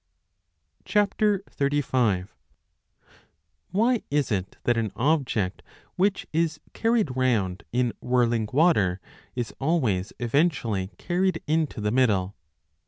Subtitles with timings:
[0.83, 1.11] 5
[3.69, 5.61] WHY is it that an object
[5.95, 8.99] which is carried round in whirling 35 water
[9.35, 12.35] is always eventually carried into the middle